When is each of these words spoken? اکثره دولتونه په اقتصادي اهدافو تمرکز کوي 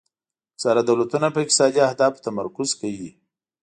اکثره 0.53 0.81
دولتونه 0.89 1.27
په 1.33 1.39
اقتصادي 1.45 1.79
اهدافو 1.87 2.23
تمرکز 2.27 2.69
کوي 2.79 3.09